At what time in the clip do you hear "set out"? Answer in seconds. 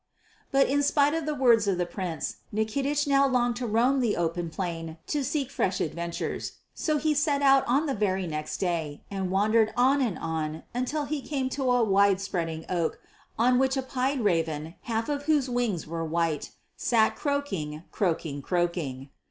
7.13-7.63